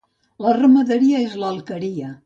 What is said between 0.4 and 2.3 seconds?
La ramaderia és l'alqueria.